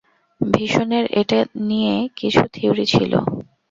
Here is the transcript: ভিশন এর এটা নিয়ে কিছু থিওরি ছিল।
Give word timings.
ভিশন 0.41 0.89
এর 0.97 1.05
এটা 1.21 1.39
নিয়ে 1.69 1.93
কিছু 2.17 2.41
থিওরি 2.53 2.85
ছিল। 2.93 3.11